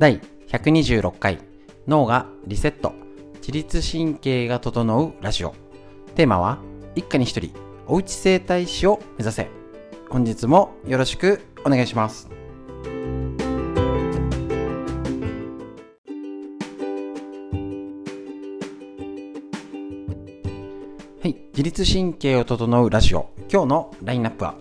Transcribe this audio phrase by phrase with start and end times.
[0.00, 1.38] 第126回
[1.86, 2.94] 脳がリセット
[3.34, 5.54] 自律神経が整うラジオ。
[6.14, 6.58] テーマは
[6.94, 7.52] 一家に一人
[7.86, 9.50] おうち整体師を目指せ。
[10.08, 12.30] 本日もよろしくお願いします。
[21.20, 23.28] はい自律神経を整うラジオ。
[23.52, 24.54] 今日のラインナップは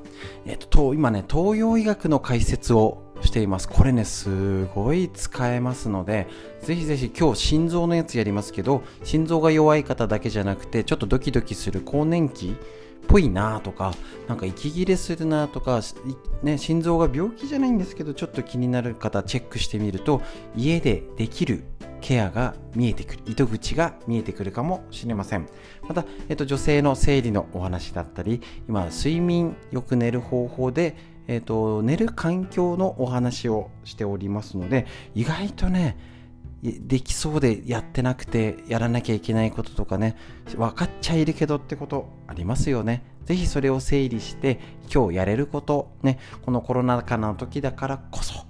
[0.45, 3.69] えっと今ね東洋医学の解説をしています。
[3.69, 6.27] これね、すごい使えますので、
[6.61, 12.51] ぜひぜひ今日心臓のやつやりますけど、心臓が弱い方だけじゃなくて、ちょっとドキドキする更年期っ
[13.07, 13.93] ぽいなとか、
[14.27, 15.81] なんか息切れするなとか、
[16.41, 20.21] ね、心臓が病気じゃないんですけど、ちょっと気になる方チェックしてみると、
[20.57, 21.63] 家でできる
[22.01, 25.47] ケアが見えてくる、糸口が見えてくるかもしれません。
[25.87, 35.95] また、えっと、女性の生理のお話だったり、今、睡眠、よく寝る方法で、えーと、寝る環境のお話をしておりますので意外とね
[36.63, 40.17] できそうでやってなくてやらなきゃいけないこととかね
[40.57, 43.03] 分かっちゃいるけどってことありますよね。
[43.25, 44.59] 是非それを整理して
[44.91, 48.47] 今日やれることねこのコロナ禍の時だからこそ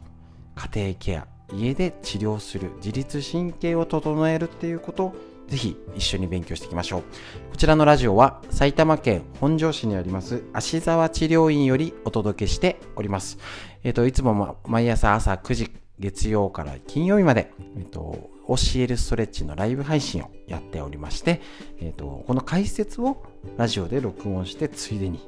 [0.55, 5.13] 家庭ケア家で治療する自律神経を整えるっていうこと
[5.49, 7.01] ぜひ一緒に勉強していきましょう。
[7.51, 13.37] こちらのラジオは埼玉県本庄市にあります芦沢治療院よりお届けしております。
[13.83, 21.41] えっ、ー、と、いつも毎朝朝9時月曜から金曜日まで、えっ、ー、と、教えるストレッチのライブ配信をやっておりまして、
[21.79, 23.23] えっ、ー、と、この解説を
[23.57, 25.19] ラジオで録音してついでに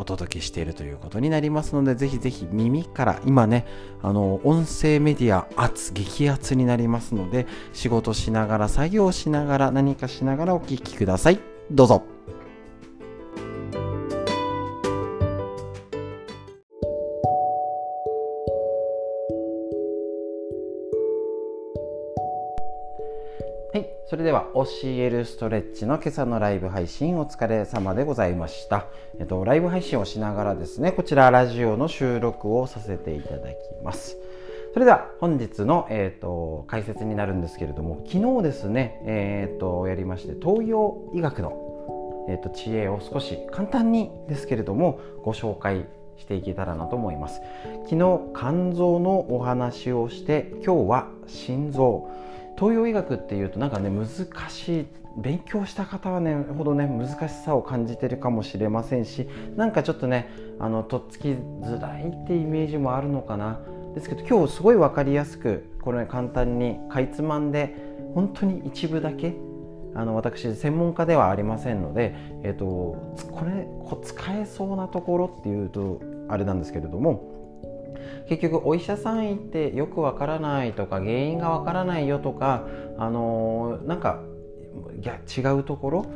[0.00, 3.66] お届けしているということになりますので、ぜひぜひ耳から、今ね、
[4.02, 11.40] あの、音声メディア圧、激圧になりますので、仕事しながら、作業しながら、何かしながらお聞きください。
[11.70, 12.09] どうぞ。
[23.72, 28.88] はいそれでは教えるストレッチの今朝のライブ配信お疲れ様でございました。
[29.20, 33.54] えっと、ライブ配信をしながらですね、こちらラジオの収録をさせていただき
[33.84, 34.16] ます。
[34.72, 45.86] それでは本日の、えーと、解説になるんですけれども、昨日ですね、えーと、やりまして東洋医学の、えーと知恵を少し簡単にですけれどもご紹介
[46.16, 47.40] していけたらなと思います
[47.88, 52.08] 昨日肝臓のお話をして今日は心臓
[52.60, 54.06] 東洋医学っていうとなんかね難
[54.50, 59.26] しい勉強した方はねほどね難しさを感じてるかもしれませんし
[59.56, 60.28] なんかちょっとね
[60.58, 63.60] あのとっつきづらいってイメージもあるのかな。
[63.94, 67.74] ですけど今日すごい分かりやすくこれ、ね、簡単にかいつまんで
[68.14, 69.34] 本当に一部だけ
[69.96, 72.64] あの私専門家ではありませんので、えーと、
[73.32, 77.39] これこ使えそうなところっていうとあれなんですけれども
[78.28, 82.66] 結局お医者さん行ってよくわからないとか原因がわからないよとか
[82.98, 84.20] あのー、なんか
[85.02, 86.06] いや違うところ？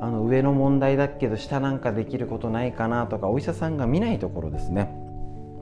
[0.00, 4.94] あの上の問題だけど下なんかできることないかなとかお医者さんが見ないところですね。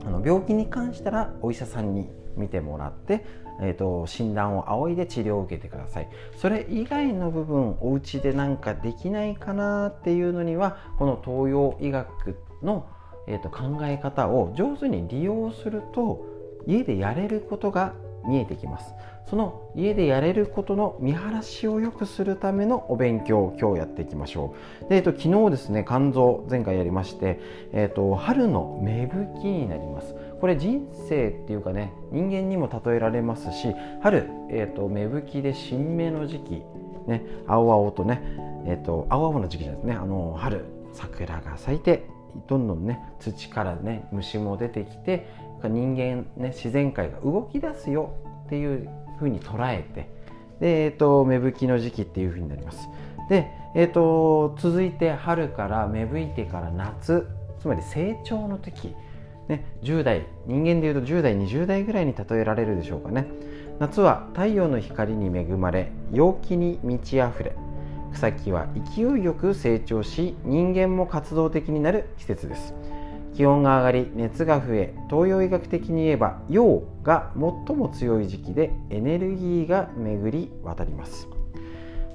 [0.05, 3.25] あの病気に関したらお医者さんに見てもらって、
[3.61, 6.09] えーと、診断を仰いで治療を受けてください。
[6.35, 12.85] それ以外の部分お家でなんかできないかなっていうのにはこの東洋医学の
[13.27, 16.25] えーと、考え方を上手に利用すると
[16.67, 17.93] 家でやれることが
[18.25, 18.93] 見えてきます。
[19.29, 24.89] その家でやれることの見晴らしを良くするためのお勉強を今日やっていきましょう。
[24.89, 27.39] で、えーと、昨日ですね肝臓前回やりまして、
[27.71, 30.15] えーと、春の芽吹きになります。
[30.43, 36.63] これ人生っていうかね人間にも例えられますし春、えー、と芽吹きで新芽の時期
[37.07, 38.21] ね青々とね
[38.65, 42.05] えっ、と青々の時期じゃないですねあの春桜が咲いて
[42.47, 45.27] どんどんね土からね虫も出てきて
[45.63, 48.13] 人間ね自然界が動き出すよ
[48.45, 48.89] っていう
[49.19, 50.09] ふうに捉えて
[50.59, 52.87] で、えーと、芽吹きの時期っていうふうになります。
[53.29, 57.27] で、えーと、続いて春から芽吹いてから夏
[57.59, 58.95] つまり成長の時、
[59.47, 63.27] ね、10代人間でいうと10代20代ぐらいに例えられるでしょうかね
[63.79, 67.55] 夏は太陽の光に恵まれ陽気に満ち溢れ
[68.13, 72.73] 草木は勢いよく成長し人間も活動的になる季節です。
[73.35, 81.27] 気温が上がり熱が増え東洋医学的に言えば陽が最も強い時期でエネルギーが巡り渡ります。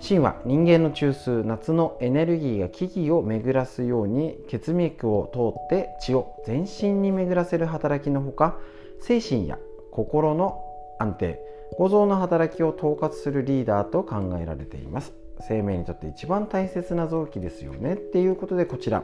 [0.00, 8.58] 神は人間の中枢夏のエネルギーが木々を巡らすように血脈を通って血を全身に巡らせる働きのほか
[9.00, 9.58] 精神や
[9.90, 10.62] 心の
[11.00, 11.40] 安定
[11.76, 15.12] 五臓の働きを統括するリーダーと考えられています。
[15.46, 19.02] 生命にとって一番大切な臓器ですよねっていうことでこちら。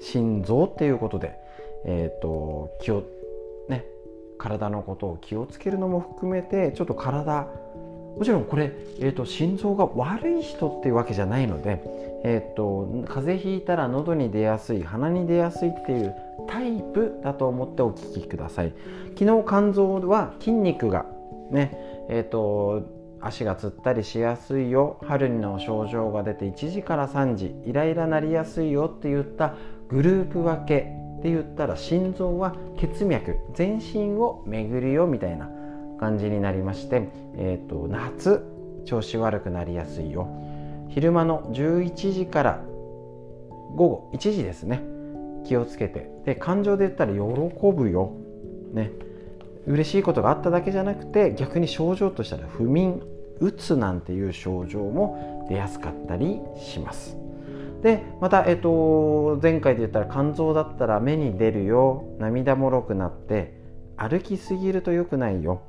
[0.00, 1.34] 心臓っていうことで、
[1.84, 3.04] えーと、気を
[3.68, 3.84] ね
[4.38, 7.46] 体のことを気をつけるのも含めてちょっと体
[8.16, 11.80] もちろんこれ、えーと、心臓が悪い人っていうわけじゃないので、
[12.24, 16.14] えーと、風邪ひいたら喉に出やすい鼻に出やすいっていう
[16.48, 18.72] タイプだと思ってお聞きください。
[19.16, 21.06] 昨日肝臓は筋肉が
[21.50, 24.98] ねえーと足がつったりしやすいよ。
[25.02, 27.54] 春の症状が出て1時から3時。
[27.64, 29.54] イライラなりやすいよって言った
[29.88, 35.50] グループ分けって言ったら心臓は血脈全身を巡るよみたいな
[35.98, 38.42] 感じになりまして、えーと、夏
[38.86, 40.28] 調子悪くなりやすいよ。
[40.88, 42.62] 昼間の11時から
[43.76, 44.82] 午後1時ですね。
[45.44, 46.10] 気をつけて。
[46.24, 47.20] で感情で言ったら喜
[47.72, 48.12] ぶよ。
[48.72, 48.90] ね。
[49.66, 53.02] 嬉しいことがあっただけじゃなくて逆に症状としたら不眠
[53.40, 57.16] うつなんていう症状も出やすかったりします。
[57.82, 63.54] でまた、えっと、前回で言ったら肝臓だったら目に出るよ涙もろくなって
[63.96, 65.62] 歩きすぎると良くないよ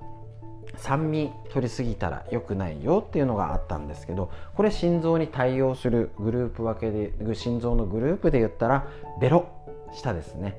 [0.75, 8.87] 酸味取りすぎたら良くないよっていうのがあったんですけどこれ心臓に対応するグループ分けで心臓のグループで言ったら
[9.19, 9.47] ベロ
[9.93, 10.55] 下ですね。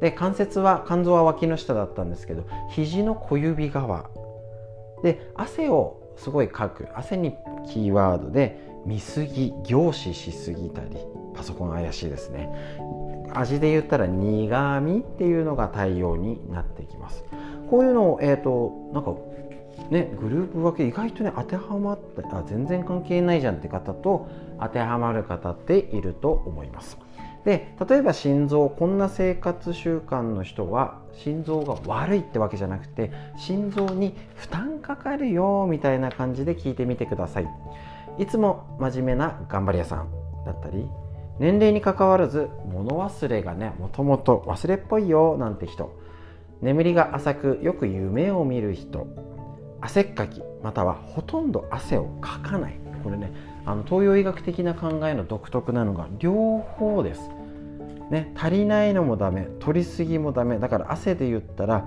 [0.00, 4.10] で関節は肝臓は脇の下だったんですけど肘の小指側。
[5.02, 7.34] で汗をすごいかく汗に
[7.66, 10.96] キーワードで見すぎ凝視しすぎたり
[11.34, 12.50] パソコン怪しいですね。
[13.34, 17.24] 味で言ったら苦味っていうのが対応になってきます。
[17.70, 19.14] こういうのをえっ、ー、となんか
[19.90, 24.28] ねグループ分け意外とね当てはまってあ全然関係ないじゃんって方と
[24.60, 27.05] 当てはまる方っていると思います。
[27.46, 37.48] で例えば心臓こんな生活習慣の人は心臓が悪いってわけじゃなくて心臓に負担かかるよみたいな感じで聞いてみてください。
[38.18, 40.08] いつも真面目な頑張り屋さん
[40.44, 40.88] だったり
[41.38, 45.96] 年齢にかかわらず物忘れがねもともと忘れっぽいよなんて人。
[46.62, 49.06] 眠りが浅くよく夢を見る人。
[49.80, 52.80] 汗っかきまたはほとんど汗をかかない。
[53.04, 53.30] これね
[53.66, 57.28] あの東洋医学的な考えの独特なのが両方です、
[58.10, 60.58] ね、足りないのもダメ取りすぎもダメ。
[60.58, 61.84] だから汗で言ったら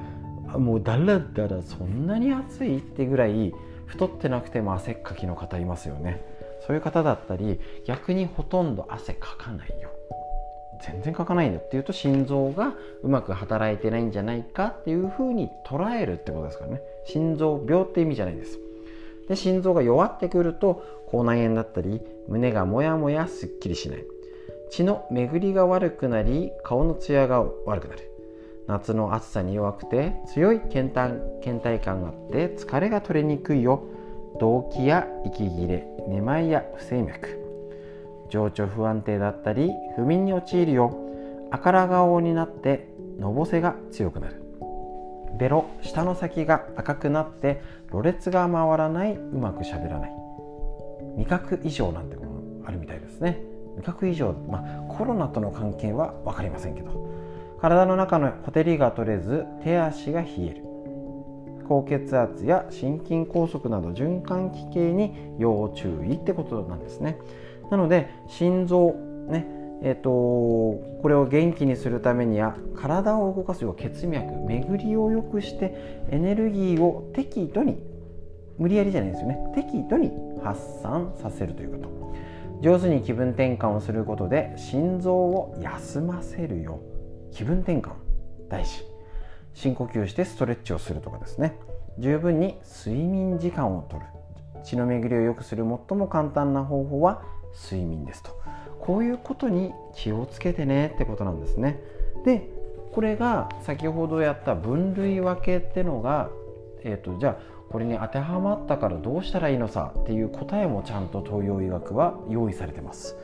[0.57, 3.53] もうだらだらそんなに暑いってぐらい
[3.85, 6.21] 太ってなくても汗っかきの方いますよね。
[6.67, 9.89] そういう方だったり逆にほとんど汗かかないよ。
[10.81, 12.73] 全然かかないんだっていうと心臓が
[13.03, 16.81] うまく働いてないんじゃないかっていうふうに捉えるってことですからね。
[17.05, 18.59] 心臓病って意味じゃないです。
[19.29, 24.03] で心臓が弱ってくると口内炎だったり胸がもやもやすっきりしない。
[24.69, 28.11] 血の巡りが悪くなり顔のツヤが悪くなる。
[28.67, 33.83] 夏の暑さに弱くて強い倦怠倦怠感があって疲れが取れにくいよ。
[34.39, 37.39] 動悸や息切れめまいや不整脈。
[38.29, 40.93] 情緒不安定だったり不眠に陥るよ。
[41.51, 42.87] 赤ら顔になって
[43.17, 44.38] のぼせが強くなる。
[45.37, 50.11] ベロ下の先が赤くなってろれつが回らないうまくしゃべらない。
[51.17, 52.29] 味覚異常なんてもの
[52.65, 53.41] あるみたいですね。
[53.77, 57.09] 味覚異常、まあ、コロナとの関係は分かりませんけど。
[57.61, 60.63] 体の中のほてりが取れず手足が冷える。
[61.67, 67.19] 高血圧や心筋梗塞など循環器系に要注意ってことなんですね。
[67.69, 68.93] なので心臓
[69.27, 69.45] ね
[69.81, 77.77] えーと、これを元気にするためには体を動かすよう血脈巡りを良くしてエネルギーを適度に
[78.57, 79.37] 無理やりじゃないですよね。
[79.55, 80.11] 適度に
[80.43, 81.89] 発散させるということ。
[82.61, 86.81] 上手に気分転換をすることで心臓を休ませるよ
[87.31, 87.33] う。
[87.33, 87.91] 気分転換
[88.49, 88.83] 大事。
[89.53, 91.57] 深呼吸してストレッチをするとかですね。
[91.99, 94.05] 十分に睡眠時間をとる。
[94.63, 97.21] 血の巡りを良くする最も簡単な方法は
[97.63, 98.31] 睡眠ですと。
[98.79, 101.79] こういうことに気をつけてねってことなんですね。
[102.25, 102.49] で
[102.91, 106.29] これが先ほどやった分類分けってのが、
[106.83, 107.37] えーと、じゃあ
[107.71, 113.15] これに当てはまったからどうしたらいいのさっていう答えもちゃんと東洋医学は用意されてます、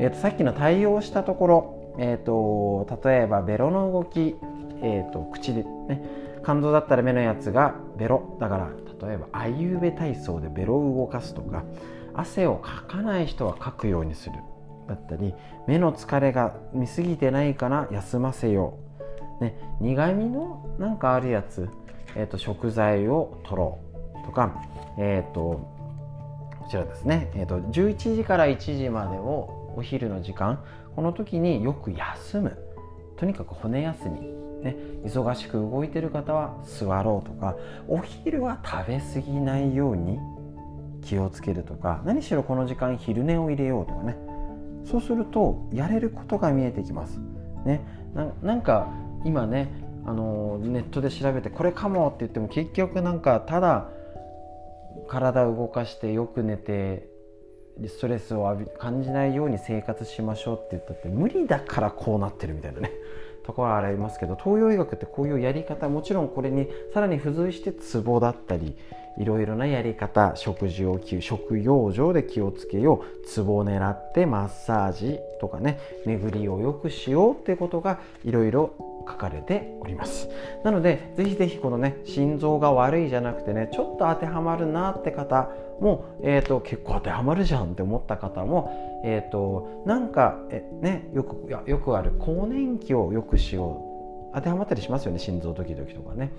[0.00, 4.34] えーと、さっきの対応したところ、えーと、例えばベロの動き、
[4.82, 6.02] えー、と口でね
[6.42, 8.36] 肝臓だったら目のやつがベロ。
[8.40, 8.70] だから
[9.06, 11.64] 例えばあいうべ体操でベロを動かすとか
[12.14, 14.36] 汗をかかない人はかくようにする。
[14.88, 15.34] だったり
[15.66, 18.78] 目の疲れが見すぎてないかな休ませよ
[19.40, 21.68] う、ね、苦みのなんかあるやつ、
[22.16, 23.78] えーと、食材を取ろ
[24.22, 24.62] うとか、
[24.98, 30.62] えーと、こちらですね、えーと、11時から1時までをお昼の時間
[30.94, 32.58] この時によく休む。
[33.16, 34.20] とにかく骨休み。
[34.62, 37.56] ね、忙しく動いてる方は座ろうとか
[37.88, 40.20] お昼は食べ過ぎないように
[41.04, 44.16] 気をつけるとか何しろこの時間昼寝を入れようとかね。
[44.84, 47.20] そうするとやれることが見えてきます。
[47.64, 47.80] ね、
[48.42, 48.88] なんか
[49.24, 49.68] 今ね
[50.04, 53.88] あのネットで調べてこれかもって言っても結局なんかただ
[55.08, 57.08] 体を動かしてよく寝て
[57.86, 62.90] ストレスを感じないように生活しましょうって言ったって無理だからこうなってるみたいなね
[63.44, 68.76] ところはありますけど東洋医学ってこういうやり方もちろんこれにさらに付随してツボだったり
[69.18, 78.74] いろいろなやり方食事を食養生で気をつけようツボを狙ってマッサージとかね巡りを良くしようってことがいろいろ
[79.06, 80.28] 書かれております。
[80.64, 94.34] なのでぜひぜひこのね心臓が悪いじゃなくてねちょっと当てはまるなって方も、えーと、結構当てはまるじゃんって思った方も、えーと、なんかえ、ね、よくよくある更年期を良くしよう。
[94.34, 96.30] 当てはまったりしますよね心臓ドキドキとかね。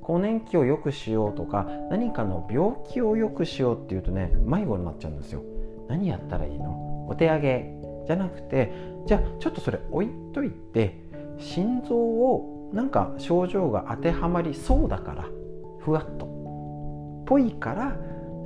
[0.00, 5.42] 更年期を良くしようとか何かの病気を良くしようっていうとね迷子になっちゃうんですよ。
[5.88, 7.06] 何やったらいいの？
[7.08, 7.72] お手上げ
[8.06, 8.72] じゃなくて
[9.06, 11.05] じゃあちょっとそれ置いといて
[11.38, 15.24] 心臓をなんか症状が当てはまりそうだから
[15.80, 16.26] ふわっと。
[17.26, 17.96] ぽいから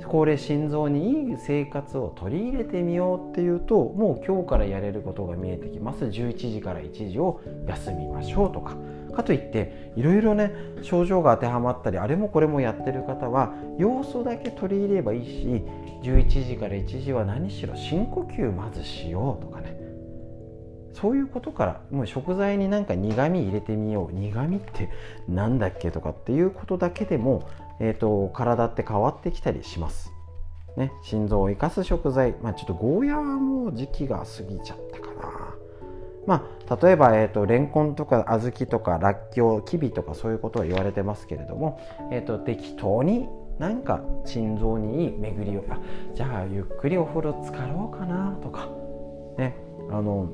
[0.07, 6.05] これ心臓にいい生活を取り入れてみようっていうともう今日からやれることが見えてきます。
[6.05, 8.75] 11時から1時を休みましょうとか。
[9.11, 15.63] かといっていろいろね症状が当てはまったりあれもこれもやってる方は要素だけ取り入れればいいし
[16.03, 19.80] 11時から1時は何しろ深呼吸まずしようとかね。
[20.93, 24.89] そういうことからもう食材になんか苦味入れてみよう苦味って
[25.27, 27.47] なんだっけとかっていうことだけでも
[27.83, 30.13] えーと、体って変わってきたりします。
[30.77, 35.55] ね、心臓を生かす食材、まあ、ちょっとゴーヤーはもう時期が過ぎちゃったかな。
[36.27, 41.81] まあ、例えば、えーと、レンコンとか小豆とからっきょうきびとかそういうことは言われてますけれども、
[42.11, 45.79] えー、と適当になんか心臓にいい巡りをあ
[46.13, 48.69] じゃあゆっくりお風呂浸かろうかなとか
[49.37, 49.55] ね
[49.89, 50.29] あの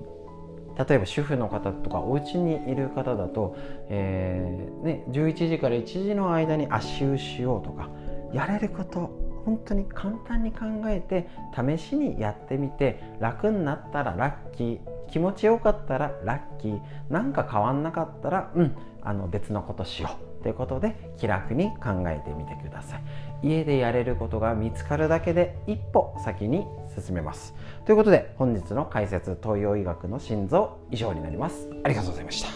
[0.78, 3.56] 例えば主婦の方とかお家にいる方だと、
[3.90, 7.90] えーね、11時から1時の間に足湯しようとか
[8.34, 9.10] やれること
[9.46, 14.80] 本当に簡単に考えて試しにやってみて楽になったらラッキー
[15.10, 20.44] 気持ちよかったらラッキーなんか変わんなかったらうんあの別のことしよう。
[20.44, 23.04] ということで気楽に考えてみてください。
[23.44, 26.66] 家でやれることが見つかるだけで一歩先に
[26.96, 27.54] 進めます。
[27.86, 31.70] ということで本日の解説東洋医学の心臓以上になります。
[31.84, 32.50] ありがとうございました。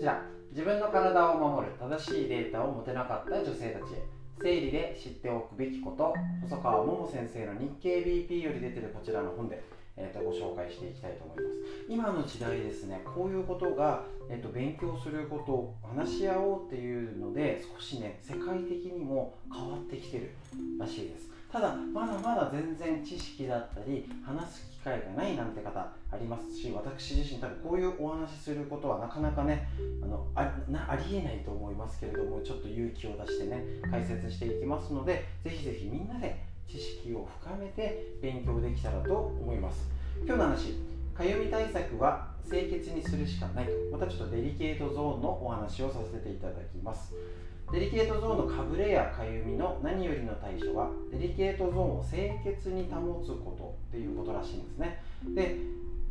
[0.00, 4.15] じゃあ自分の体を守る正しいデータを持てなかった女性たちへ。
[4.42, 6.14] 生理で知っておくべきこと。
[6.42, 9.62] 細川桃先生の日経 BP より出てるこちらの本で、
[9.96, 11.46] えー、とご紹介していきたいと思います。
[11.88, 20.30] 今の時代ですねこういうことが、えー、と勉強することを話し合おうっていうので少しね世界的にも変わってきてる
[20.78, 21.35] らしいです。
[21.56, 29.66] ただまだまだ全然知識だったり話す機会がないなんて方ありますし私自身多分こういうお話しすることはなかなかね
[30.02, 39.88] あのあなありえないと思いますけれどもちょっと勇気を出してね解説していきますのでぜひぜひみんなで知識を深めて勉強できたらと思います。
[40.26, 40.74] 今日の話
[41.14, 43.70] かゆみ対策は清潔にするしかないと。
[43.90, 47.14] またちょっとデリケートゾーンのお話をさせていただきます。
[47.72, 55.02] デリケートゾーンのかぶれやかゆみの何よりの対処はデリケートゾーンを清潔に保つことっていうことらしいんですね。
[55.34, 55.56] で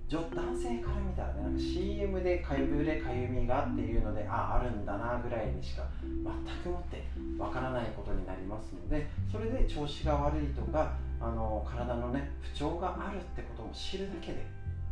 [0.10, 6.14] 男性から見たらねなんか CM でかぶれかゆみがっていうのであああるんだなぐらいにしか全
[6.62, 7.04] くもって
[7.40, 14.46] わからないことになりますのでそれで調子が悪いとかあの体のね不調があるってことも知るだけで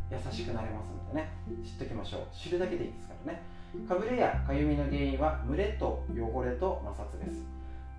[0.09, 1.29] 優しくなれますのでね
[1.63, 2.21] 知っておきましょう。
[2.35, 3.52] 知るだけでいいですからね。
[3.87, 7.43] かぶれやかゆみの原因は蒸れと汚れと摩擦です。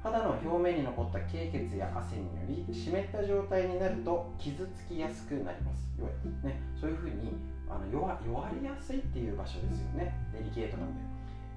[0.03, 5.89] 肌の表面に残った経血や汗により湿った状態になると傷つきやすくなります。
[5.99, 6.11] 要は、
[6.43, 7.33] ね、そういうふうに
[7.69, 10.15] あの弱弱りやすいっていう場所ですよね。
[10.33, 11.01] デリケートなので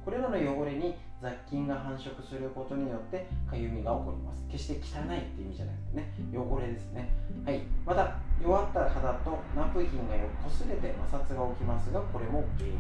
[0.08, 7.10] これらの汚れに雑菌が繁殖することによってかゆみが起こります決して汚いっていう意味じゃなくてね汚れですね
[7.44, 10.16] はいまた弱った肌とナプキンが
[10.48, 12.80] 擦れて摩擦が起きますがこれも原因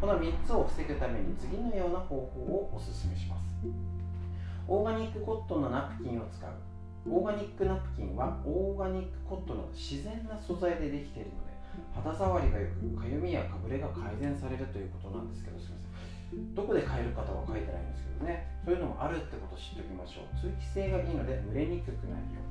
[0.00, 3.42] この3つを防ぐために次のような方法をお勧めします。
[4.68, 6.50] オーガニックコットンのナプキンを使う。
[7.10, 11.52] オーガニックナプキンはオーガニックコットンの自然な素材でできているので
[11.94, 15.82] 肌触りが良くかゆみやかぶれが改善されるということなんですけどすみま
[16.30, 16.54] せん。
[16.54, 18.46] どこで買える方は書いてないんですけどね。
[18.64, 20.38] そういうのもあるってことを知っておきましょう。
[20.38, 22.42] 通気性がいいので蒸れにくくなるよ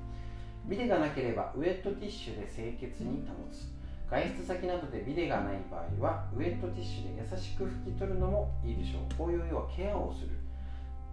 [0.66, 3.77] ビデがなければウェットティッシュで清潔に保つ。
[4.10, 9.16] 外出先などでビデがない場合はウェットティッシュで優しく拭き取るのもいいでしょう。
[9.18, 10.30] こういう要はケアをする。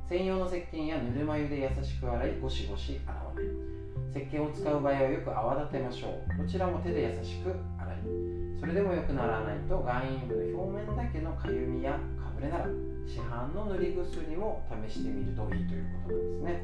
[0.08, 3.44] 専用の石鹸やぬるま湯で優しく洗いゴシゴシ洗わない。
[4.14, 6.38] 石鹸を使う場合はよく泡立てましょう。
[6.38, 7.96] どちらも手で優しく洗い。
[8.60, 12.66] それでも良くならないと眼陰部の表面だけのかゆみやかぶれなら
[13.06, 16.62] 市販の塗り薬も試してみるといいということなんですね。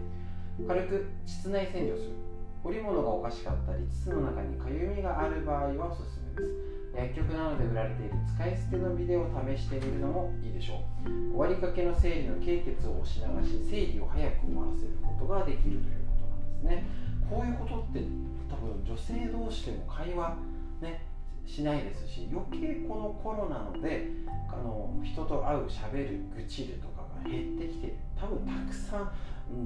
[0.68, 2.29] 軽く膣内洗浄する。
[2.62, 6.70] 織物がおかしかったり膣の中にかゆみがある場合はおすすめです。
[6.94, 11.32] 薬局などで売られている使い捨てのビデオを試してみるのもいいでしょう。
[11.32, 16.84] 終わりかけの生理の経血を押し流し生理を早く終わらせることができるということなんですね。
[17.30, 18.02] こういうことって
[18.50, 20.36] 多分女性同士でも会話
[20.82, 21.06] ね
[21.46, 24.08] しないですし余計このコロナので
[24.48, 29.12] あの人と会うしゃべる愚痴るとかが減ってきて多分たくさん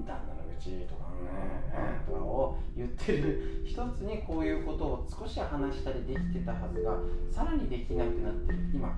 [0.07, 6.97] 旦那の愚痴とかねとかを言ってる一つにこういうことを少し話したりできてたはずが
[7.31, 8.59] さらにできなくなってる。
[8.73, 8.88] 今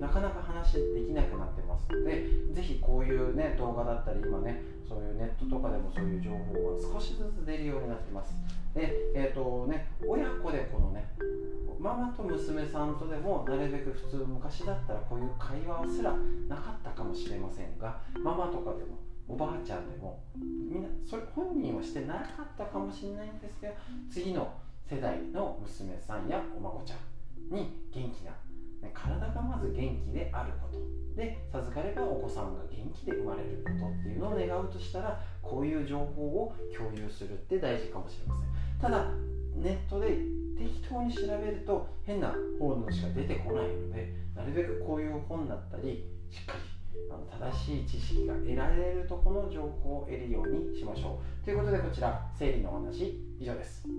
[0.00, 6.36] なかなか話できなくなってますのでぜひこういうね動画だったり今ねそういうネットとかでもそういう情報
[6.76, 8.34] が少しずつ出るようになってます。
[8.74, 11.08] でえっ、ー、とね親子でこのね
[11.78, 16.14] ママと娘さんとでもなるべく普通昔だったらこういう会話すら
[16.48, 23.74] なかったかもしれませんがママとかでもおばあちゃんでもみんなそれ本人はしてなかったかもしれないんですけど
[24.10, 24.52] 次の
[24.90, 28.32] 世代の娘さんやお孫ちゃんに元気な
[28.92, 30.78] 体がまず元気であること
[31.16, 38.90] で授かればお子さんが元気で生まれることっていうのを願うとしたらこういう情報を共有するって大事かもしれません。
[38.90, 39.06] ただ
[39.56, 40.18] ネットで
[40.58, 46.73] 適当に調べると変な本しか出てこないのでなるべくこういう本だったりしっかり
[47.10, 51.44] あの正しい知識が得られるとこの情報を得るようにしましょう。
[51.44, 53.84] ということでこちら生理のお話以上です。
[53.84, 53.90] こ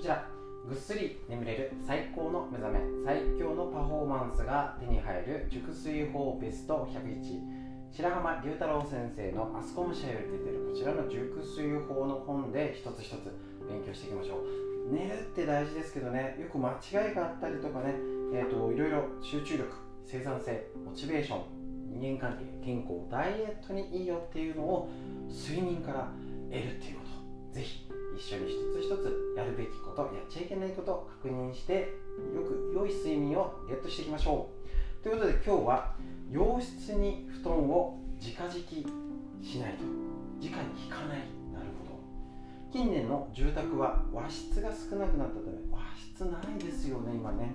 [0.00, 0.28] ちら
[0.68, 7.63] ぐっすり眠れる最高の目覚め最強のパフォーマンスが手に入る熟睡法ベスト101
[7.96, 13.30] 白浜龍太郎先生のアスコム社より出てるこちらの熟睡法の本で一つ一つ
[13.70, 14.42] 勉強していきましょ
[14.90, 14.92] う。
[14.92, 17.94] 寝るって大事ですけどねよく間違いがあったりとかね、
[18.34, 19.70] えーと、いろいろ集中力
[20.04, 21.42] 生産性モチベーション
[22.00, 24.90] 人間関係健康ダイエットにいいよっていうのを
[25.30, 26.10] 睡眠から
[26.50, 27.04] 得るっていうこ
[27.52, 27.54] と。
[27.54, 27.86] ぜひ
[28.18, 31.94] 一緒に一つ一つやるべきことやっちゃいけないことを確認して
[32.34, 34.64] よく良い睡眠をゲットしていきましょう。
[35.04, 35.92] ということで今日は
[36.30, 38.86] 洋室に布団を直敷き
[39.46, 40.48] しないと直に
[40.82, 41.18] 引かない
[41.52, 42.00] なるほど。
[42.72, 47.52] 近年の住宅は和室が少なくなったため和室ないですよね今ね。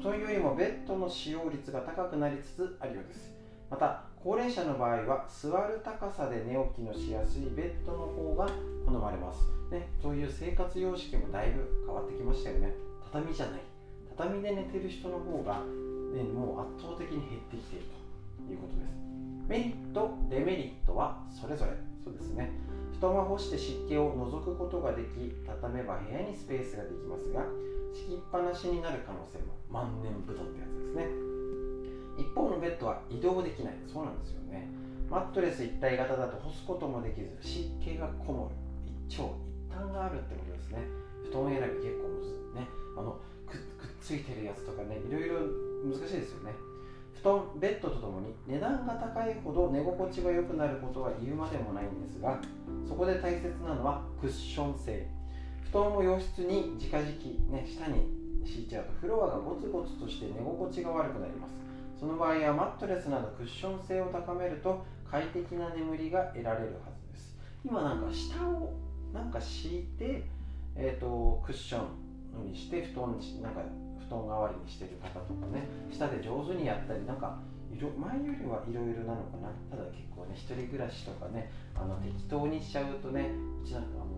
[0.00, 3.30] 布団よりもベッドの使用率が高くなりつつあるようです。
[3.70, 8.48] また高齢者の場合は座る高さで寝起きのしやすいベッドの方が
[8.86, 12.72] 好まれます、ね、そういう生活様式もだいぶ変わってきましたよね。
[13.12, 13.60] 畳じゃない。
[14.16, 15.60] 畳で寝てる人の方が、
[16.16, 17.86] ね、も圧倒的に減ってきている
[18.48, 18.96] ということです。
[19.48, 21.72] メリットデメリットはそれぞれ。
[22.02, 22.50] そうですね。
[22.98, 27.44] 布団は干して湿気を除くことができ畳めば部屋にスペースができますが
[27.92, 29.54] 敷きっぱなしになる可能性も。
[29.70, 31.08] 万年布団ってやつですね。
[32.16, 33.74] 一方のベッドは移動できない。
[33.86, 34.68] そうなんですよね。
[35.10, 38.54] マットレス一体型だと干すこともできず湿気がこもる。
[39.06, 39.36] 一長
[39.68, 40.78] 一短があるってことですね。
[41.30, 42.66] 布団選び結構むずね。
[42.96, 43.20] あの
[44.06, 45.40] ついてるやつとかねいろいろ
[45.82, 46.54] 難しいですよね。
[47.20, 52.38] 布団ベッドとともに値段が高いほど寝心地が良くなることは言うまでもないんですが
[52.86, 55.08] そこで大切なのはクッション性。
[55.72, 57.10] 布団を洋室に直々、
[57.50, 58.06] ね、下に
[58.44, 61.54] 敷いちゃうとフロアがゴツゴツとして寝心地が悪くなります。
[61.98, 67.36] その場合はマットレスなどクッション性を高めると快適な眠りが得られるはずです。
[67.64, 68.72] 今なんか下を
[69.12, 70.22] なんか敷いて、
[70.76, 71.82] えーと、クッショ
[72.40, 73.62] ンにして布団になんか
[74.08, 77.38] 布団代わりにしてる方とかね下で上手にやったりなんか
[77.76, 77.84] 前
[78.24, 79.52] よりはいろいろなのかな。
[79.68, 83.28] ただ結構ね一人暮らしとかねあの適当にしちゃうとね
[83.62, 84.16] うちなんかあの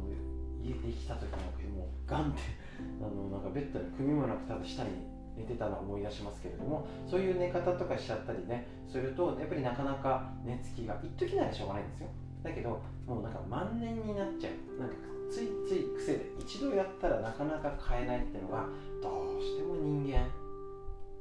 [0.62, 2.40] 家できた時なんかもうガンって
[3.02, 4.90] あのなんかベッドに組もなくただ下に
[5.36, 12.08] 寝てたのを思い出しますけれどもそういう寝方とかしちゃったりねするとやっぱりなかなか寝つきが一時ならしょうがないんですよ。
[12.42, 14.80] だけどもうなんか万年になっちゃう。
[14.80, 14.94] なんか
[15.30, 18.64] ついつい癖で一度やったらなかなか変えないっていうのが
[19.02, 20.26] どうしても人間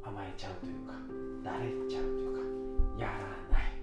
[0.02, 0.94] 甘えちゃうというか
[1.44, 3.14] 慣れちゃうというかやら
[3.52, 3.74] ない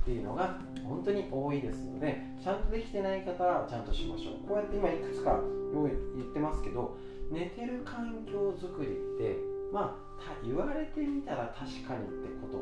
[0.00, 4.48] っていうのが本当に多いですのでちゃんとできてない方はちゃんとしましょう。
[4.48, 5.40] こうやって今いくつか
[5.74, 6.96] 用意言ってますけど
[7.30, 9.38] 寝てる環境づくりって
[9.72, 12.58] まあ言われてみたら確かにってこと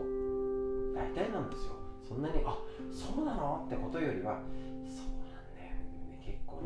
[0.95, 1.73] 大体なんですよ。
[2.09, 2.59] そんなにあ
[2.91, 3.65] そうなの？
[3.67, 4.41] ってことよりは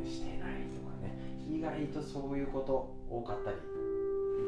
[0.04, 1.14] してないとかね
[1.46, 3.56] 意外とそういうこと多かったり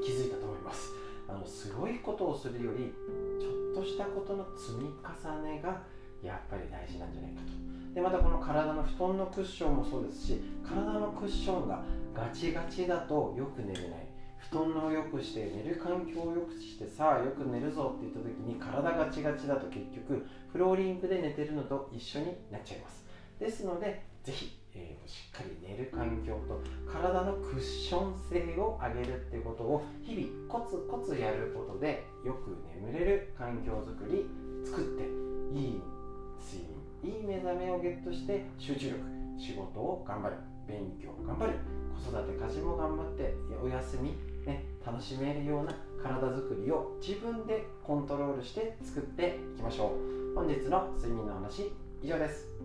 [0.02, 0.92] 気づいたと思います。
[1.28, 2.94] あのすごいことをするより
[3.40, 5.82] ちょっとしたことの積み重ねが
[6.22, 7.92] やっぱり大事なんじゃないかと。
[7.94, 11.82] でまたこの体の布団のクッションもそうですし体のクッションが
[12.14, 14.06] ガチガチだとよく寝れない。
[14.50, 23.04] 布団を良くして寝る環境を良くしてさあよく寝るぞって言った時に体ガチガチだと結局フローリングで寝てるのと一緒になっちゃいます。
[23.40, 26.60] ですのでぜひ、えー、としっかり寝る環境と
[26.90, 34.26] 体のクッション性を上げるってことを日々コツコツやることでよく眠れる環境づくり
[34.64, 35.04] 作って
[35.52, 35.82] いい
[36.38, 36.62] 睡
[37.02, 39.00] 眠いい目覚めをゲットして集中力
[39.38, 40.36] 仕事を頑張る
[40.66, 41.52] 勉強頑張る
[42.04, 49.92] 子育て家事も頑張ってお休み、ね、楽しめるような体づくりを自分でコントロールして作っていきましょ
[50.32, 50.34] う。
[50.34, 52.55] 本日の睡眠の話以上です。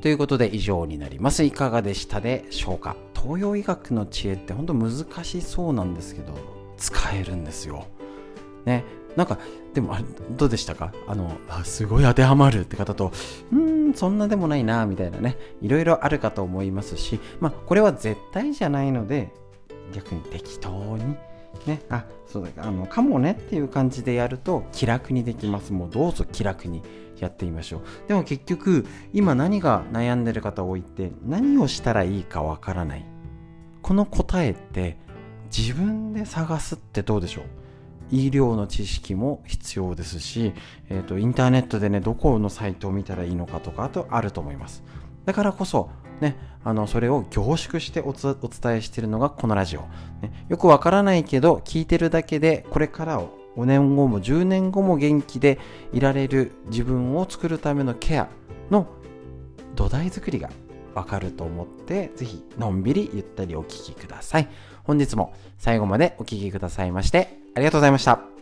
[0.00, 1.42] ということで以上になります。
[1.42, 2.96] いかがでしたでしょうか？
[3.14, 4.90] 東洋医学の知恵って本当難
[5.24, 6.34] しそうなんですけど、
[6.76, 7.86] 使えるんですよ。
[8.64, 8.84] ね？
[9.16, 9.38] なんか、
[9.74, 10.04] でも、あれ
[10.36, 10.92] どうでしたか？
[11.08, 13.10] あのあ、すごい当てはまるって方と、
[13.52, 15.36] うーん、そんなでもないな、みたいなね。
[15.60, 19.32] いろいろあるかと思いますし、まあ、これは絶対じゃないので、
[19.92, 21.16] 逆に適当に、
[21.66, 25.72] ね、あ、そうだ、あの、かもねっていう感じでやると気楽にできます。
[25.72, 26.82] もうどうぞ気楽に。
[27.20, 33.04] やってみましょうでも結局今何が悩んでる方多いって何をしたらいいかわからない
[33.82, 34.98] この答えって
[35.56, 37.44] 自分で探すってどうでしょう
[38.10, 40.54] 医療の知識も必要ですし、
[40.88, 44.82] えーと、インターネットでねどこのサイトを見たらいいのかとかあとあると思います
[45.26, 49.80] だからこそねあのそれを凝縮してお伝えしているのがこのラジオ、
[50.22, 55.58] ね、よくわからないけど聞いてるだけでこれからを5年後も10年後も元気で
[55.92, 58.28] いられる自分を作るためのケア
[58.70, 58.86] の
[59.74, 60.50] 土台作りが
[60.94, 64.48] わかると思ってぜひのんびりゆったりお聴きください。
[64.84, 68.37] 本日も最後までお聴きくださいましてありがとうございました。